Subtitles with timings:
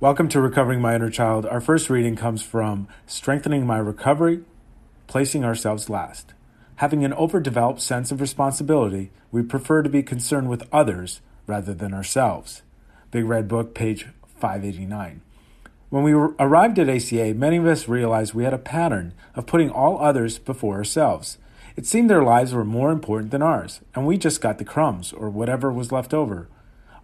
[0.00, 1.46] Welcome to Recovering My Inner Child.
[1.46, 4.42] Our first reading comes from Strengthening My Recovery,
[5.06, 6.34] Placing Ourselves Last.
[6.76, 11.94] Having an overdeveloped sense of responsibility, we prefer to be concerned with others rather than
[11.94, 12.62] ourselves.
[13.12, 15.22] Big Red Book, page 589.
[15.90, 19.70] When we arrived at ACA, many of us realized we had a pattern of putting
[19.70, 21.38] all others before ourselves.
[21.76, 25.12] It seemed their lives were more important than ours, and we just got the crumbs
[25.12, 26.48] or whatever was left over.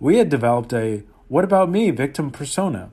[0.00, 2.90] We had developed a what about me victim persona.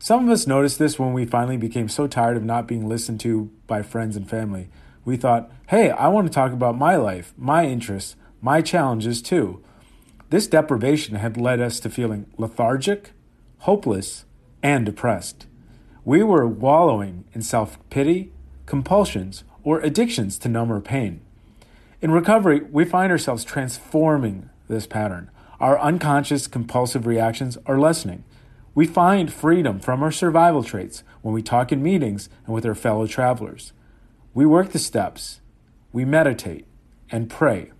[0.00, 3.20] Some of us noticed this when we finally became so tired of not being listened
[3.20, 4.68] to by friends and family.
[5.04, 9.62] We thought, hey, I want to talk about my life, my interests, my challenges too.
[10.30, 13.12] This deprivation had led us to feeling lethargic,
[13.58, 14.24] hopeless,
[14.60, 15.46] and depressed.
[16.04, 18.32] We were wallowing in self pity,
[18.66, 21.20] compulsions, or addictions to numb our pain.
[22.02, 25.30] In recovery, we find ourselves transforming this pattern.
[25.60, 28.24] Our unconscious compulsive reactions are lessening.
[28.74, 32.76] We find freedom from our survival traits when we talk in meetings and with our
[32.76, 33.72] fellow travelers.
[34.34, 35.40] We work the steps.
[35.92, 36.64] We meditate
[37.10, 37.72] and pray.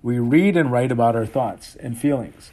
[0.00, 2.52] We read and write about our thoughts and feelings.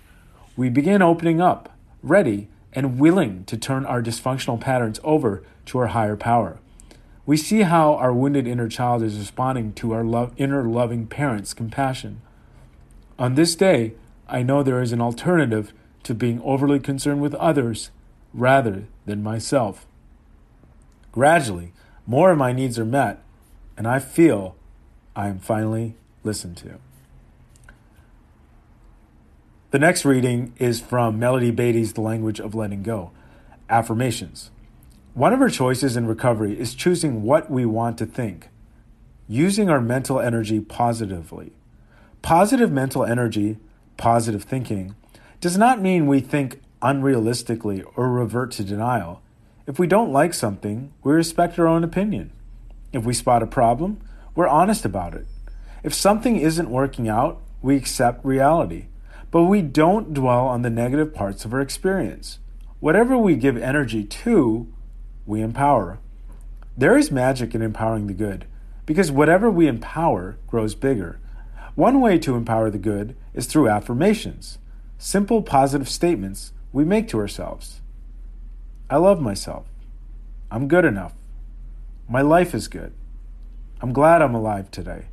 [0.57, 5.87] We begin opening up, ready and willing to turn our dysfunctional patterns over to our
[5.87, 6.59] higher power.
[7.25, 11.53] We see how our wounded inner child is responding to our love, inner loving parent's
[11.53, 12.21] compassion.
[13.19, 13.93] On this day,
[14.31, 17.91] I know there is an alternative to being overly concerned with others
[18.33, 19.85] rather than myself.
[21.11, 21.73] Gradually,
[22.07, 23.21] more of my needs are met,
[23.77, 24.55] and I feel
[25.17, 26.79] I am finally listened to.
[29.71, 33.11] The next reading is from Melody Beattie's The Language of Letting Go
[33.69, 34.49] Affirmations.
[35.13, 38.47] One of our choices in recovery is choosing what we want to think,
[39.27, 41.51] using our mental energy positively.
[42.21, 43.57] Positive mental energy
[43.97, 44.95] positive thinking
[45.39, 49.21] does not mean we think unrealistically or revert to denial.
[49.67, 52.31] If we don't like something, we respect our own opinion.
[52.91, 53.99] If we spot a problem,
[54.35, 55.27] we're honest about it.
[55.83, 58.87] If something isn't working out, we accept reality.
[59.29, 62.39] But we don't dwell on the negative parts of our experience.
[62.79, 64.67] Whatever we give energy to,
[65.25, 65.99] we empower.
[66.77, 68.45] There is magic in empowering the good,
[68.85, 71.19] because whatever we empower grows bigger.
[71.81, 74.59] One way to empower the good is through affirmations,
[74.99, 77.81] simple positive statements we make to ourselves.
[78.87, 79.65] I love myself.
[80.51, 81.15] I'm good enough.
[82.07, 82.93] My life is good.
[83.81, 85.05] I'm glad I'm alive today.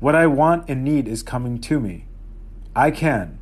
[0.00, 2.06] What I want and need is coming to me.
[2.74, 3.38] I can.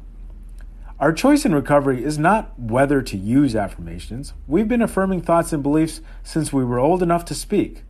[1.01, 4.35] Our choice in recovery is not whether to use affirmations.
[4.47, 7.85] We've been affirming thoughts and beliefs since we were old enough to speak.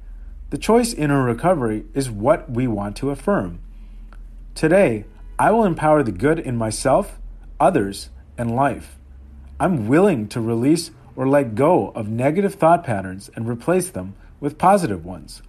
[0.50, 3.58] The choice in our recovery is what we want to affirm.
[4.58, 5.04] Today,
[5.38, 7.20] I will empower the good in myself,
[7.60, 8.96] others, and life.
[9.60, 14.58] I'm willing to release or let go of negative thought patterns and replace them with
[14.58, 15.42] positive ones.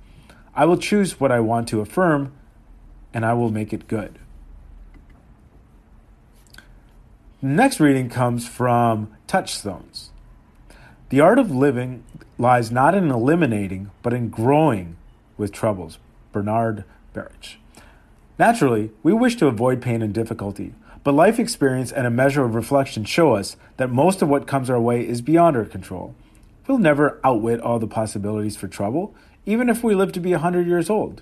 [0.54, 2.34] I will choose what I want to affirm
[3.12, 4.20] and I will make it good.
[7.42, 10.12] Next reading comes from Touchstones.
[11.10, 12.04] The art of living
[12.38, 14.98] lies not in eliminating, but in growing
[15.36, 15.98] with troubles.
[16.32, 17.59] Bernard Baruch.
[18.40, 20.74] Naturally, we wish to avoid pain and difficulty,
[21.04, 24.70] but life experience and a measure of reflection show us that most of what comes
[24.70, 26.16] our way is beyond our control.
[26.66, 29.14] We'll never outwit all the possibilities for trouble,
[29.46, 31.22] even if we live to be a 100 years old.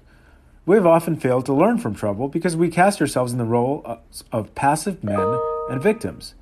[0.68, 4.00] We have often failed to learn from trouble because we cast ourselves in the role
[4.32, 5.40] of passive men
[5.72, 6.36] and victims.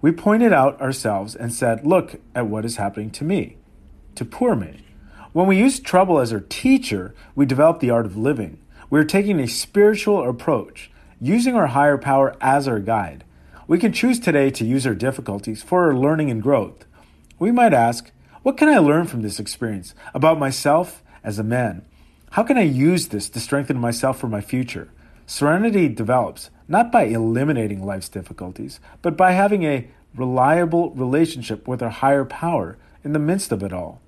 [0.00, 3.58] We pointed out ourselves and said, Look at what is happening to me,
[4.16, 4.82] to poor me.
[5.32, 8.58] When we use trouble as our teacher, we develop the art of living.
[8.92, 13.24] We are taking a spiritual approach, using our higher power as our guide.
[13.66, 16.84] We can choose today to use our difficulties for our learning and growth.
[17.38, 18.10] We might ask,
[18.42, 21.86] What can I learn from this experience about myself as a man?
[22.32, 24.90] How can I use this to strengthen myself for my future?
[25.24, 31.88] Serenity develops not by eliminating life's difficulties, but by having a reliable relationship with our
[31.88, 34.02] higher power in the midst of it all.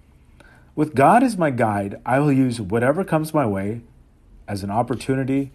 [0.77, 3.81] With God as my guide, I will use whatever comes my way
[4.47, 5.53] as an opportunity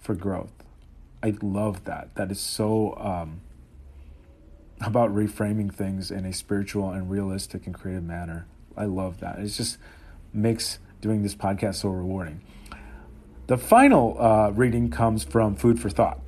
[0.00, 0.52] for growth.
[1.22, 2.14] I love that.
[2.14, 3.40] That is so um,
[4.80, 8.46] about reframing things in a spiritual and realistic and creative manner.
[8.76, 9.38] I love that.
[9.38, 9.78] It just
[10.32, 12.40] makes doing this podcast so rewarding.
[13.46, 16.20] The final uh, reading comes from Food for Thought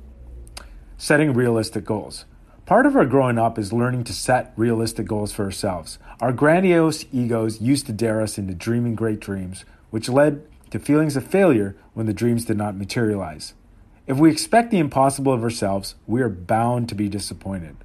[0.97, 2.25] Setting Realistic Goals.
[2.65, 5.99] Part of our growing up is learning to set realistic goals for ourselves.
[6.21, 11.15] Our grandiose egos used to dare us into dreaming great dreams, which led to feelings
[11.15, 13.53] of failure when the dreams did not materialize.
[14.07, 17.75] If we expect the impossible of ourselves, we are bound to be disappointed.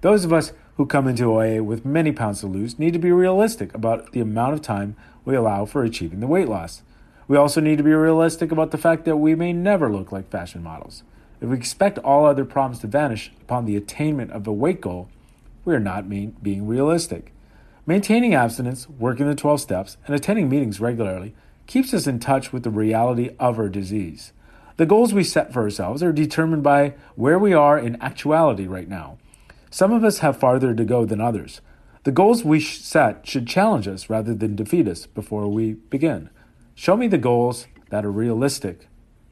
[0.00, 3.12] Those of us who come into OA with many pounds to lose need to be
[3.12, 6.80] realistic about the amount of time we allow for achieving the weight loss.
[7.28, 10.30] We also need to be realistic about the fact that we may never look like
[10.30, 11.02] fashion models.
[11.42, 15.10] If we expect all other problems to vanish upon the attainment of a weight goal,
[15.66, 17.34] we are not mean, being realistic.
[17.84, 21.34] Maintaining abstinence, working the 12 steps, and attending meetings regularly
[21.66, 24.32] keeps us in touch with the reality of our disease.
[24.76, 28.88] The goals we set for ourselves are determined by where we are in actuality right
[28.88, 29.18] now.
[29.70, 31.60] Some of us have farther to go than others.
[32.04, 36.28] The goals we set should challenge us rather than defeat us before we begin.
[36.74, 38.88] Show me the goals that are realistic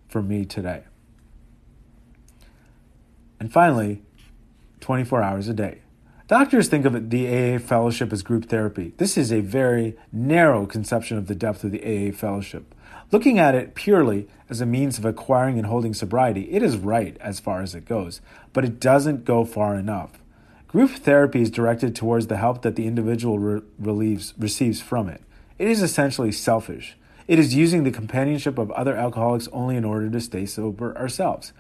[0.09, 0.85] for me today.
[3.41, 4.03] And finally,
[4.81, 5.83] 24 hours a day.
[6.29, 8.95] Doctors think of the AA fellowship as group therapy.
[8.97, 12.75] This is a very narrow conception of the depth of the AA fellowship.
[13.11, 17.17] Looking at it purely as a means of acquiring and holding sobriety, it is right
[17.21, 18.21] as far as it goes,
[18.53, 20.13] but it doesn't go far enough.
[20.69, 25.23] Group therapy is directed towards the help that the individual re- relieves, receives from it.
[25.59, 26.97] It is essentially selfish.
[27.27, 31.53] It is using the companionship of other alcoholics only in order to stay sober ourselves.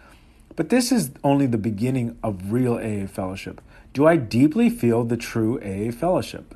[0.54, 3.60] But this is only the beginning of real AA fellowship.
[3.94, 6.54] Do I deeply feel the true AA fellowship?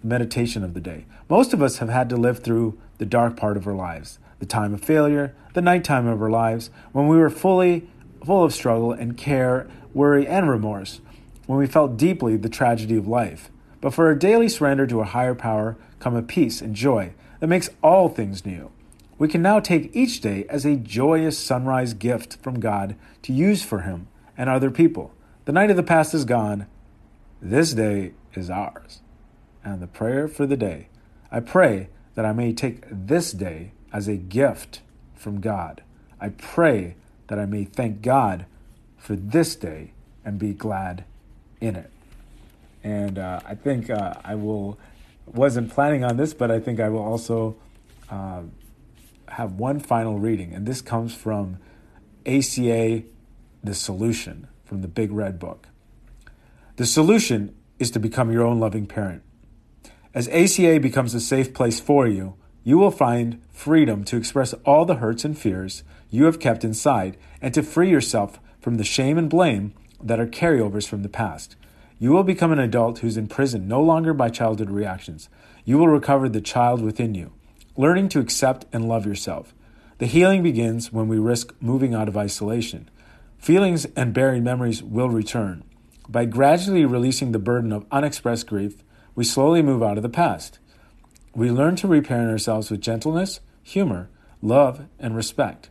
[0.00, 1.06] The meditation of the day.
[1.28, 4.46] Most of us have had to live through the dark part of our lives the
[4.46, 7.88] time of failure, the nighttime of our lives, when we were fully
[8.24, 11.00] full of struggle and care, worry, and remorse,
[11.46, 13.50] when we felt deeply the tragedy of life.
[13.80, 17.46] But for a daily surrender to a higher power come a peace and joy that
[17.46, 18.70] makes all things new.
[19.18, 23.62] We can now take each day as a joyous sunrise gift from God to use
[23.62, 25.12] for Him and other people.
[25.46, 26.66] The night of the past is gone.
[27.40, 29.00] This day is ours.
[29.64, 30.88] And the prayer for the day
[31.30, 34.80] I pray that I may take this day as a gift
[35.14, 35.82] from God.
[36.20, 36.96] I pray
[37.28, 38.46] that I may thank God
[38.96, 39.92] for this day
[40.24, 41.04] and be glad
[41.60, 41.90] in it.
[42.84, 44.78] And uh, I think uh, I will,
[45.26, 47.56] wasn't planning on this, but I think I will also
[48.08, 48.42] uh,
[49.28, 50.52] have one final reading.
[50.52, 51.58] And this comes from
[52.26, 53.02] ACA
[53.62, 55.68] The Solution from the Big Red Book.
[56.76, 59.22] The solution is to become your own loving parent.
[60.14, 62.34] As ACA becomes a safe place for you,
[62.64, 67.16] you will find freedom to express all the hurts and fears you have kept inside
[67.40, 69.72] and to free yourself from the shame and blame
[70.02, 71.54] that are carryovers from the past.
[71.98, 75.28] You will become an adult who's imprisoned no longer by childhood reactions.
[75.64, 77.32] You will recover the child within you,
[77.76, 79.54] learning to accept and love yourself.
[79.98, 82.90] The healing begins when we risk moving out of isolation.
[83.38, 85.64] Feelings and buried memories will return.
[86.08, 88.82] By gradually releasing the burden of unexpressed grief,
[89.14, 90.58] we slowly move out of the past.
[91.34, 94.08] We learn to reparent ourselves with gentleness, humor,
[94.40, 95.70] love, and respect.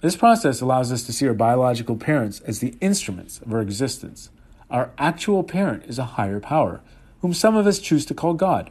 [0.00, 4.30] This process allows us to see our biological parents as the instruments of our existence.
[4.70, 6.82] Our actual parent is a higher power,
[7.20, 8.70] whom some of us choose to call God.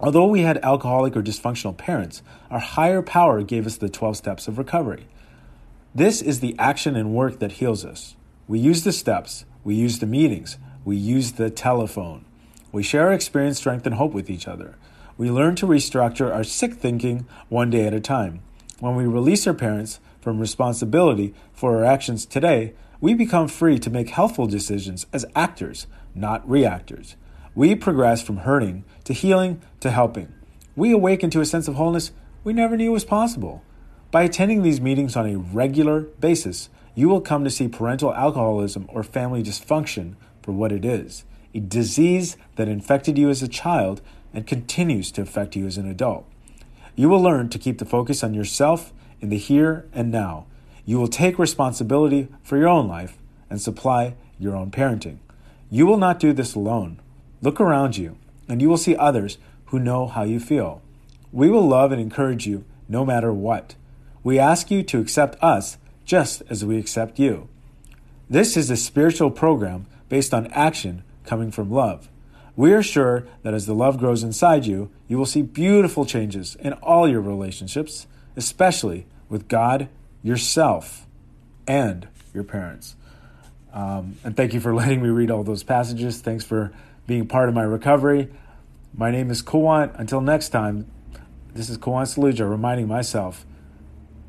[0.00, 4.48] Although we had alcoholic or dysfunctional parents, our higher power gave us the 12 steps
[4.48, 5.06] of recovery.
[5.94, 8.16] This is the action and work that heals us.
[8.48, 12.24] We use the steps, we use the meetings, we use the telephone.
[12.72, 14.76] We share our experience, strength, and hope with each other
[15.20, 18.40] we learn to restructure our sick thinking one day at a time.
[18.78, 22.72] When we release our parents from responsibility for our actions today,
[23.02, 27.16] we become free to make healthful decisions as actors, not reactors.
[27.60, 30.32] We progress from hurting to healing to helping.
[30.74, 32.10] We awaken to a sense of wholeness
[32.42, 33.62] we never knew was possible.
[34.10, 38.86] By attending these meetings on a regular basis, you will come to see parental alcoholism
[38.88, 44.00] or family dysfunction for what it is a disease that infected you as a child
[44.32, 46.24] and continues to affect you as an adult.
[46.96, 48.90] You will learn to keep the focus on yourself
[49.20, 50.46] in the here and now.
[50.86, 53.18] You will take responsibility for your own life
[53.50, 55.18] and supply your own parenting.
[55.68, 57.00] You will not do this alone.
[57.42, 58.16] Look around you,
[58.48, 60.82] and you will see others who know how you feel.
[61.32, 63.74] We will love and encourage you no matter what.
[64.22, 67.48] We ask you to accept us just as we accept you.
[68.28, 72.08] This is a spiritual program based on action coming from love.
[72.56, 76.56] We are sure that as the love grows inside you, you will see beautiful changes
[76.56, 78.06] in all your relationships,
[78.36, 79.88] especially with God,
[80.22, 81.06] yourself,
[81.66, 82.96] and your parents.
[83.72, 86.20] Um, and thank you for letting me read all those passages.
[86.20, 86.72] Thanks for
[87.10, 88.28] being part of my recovery.
[88.96, 89.90] My name is Kuwan.
[89.98, 90.88] Until next time,
[91.52, 93.44] this is Kuwan Saluja reminding myself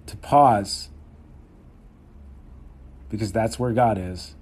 [0.08, 0.90] to pause
[3.08, 4.34] because that's where God is,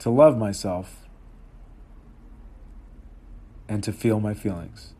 [0.00, 1.08] to love myself
[3.66, 4.92] and to feel my feelings.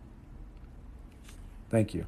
[1.68, 2.06] Thank you.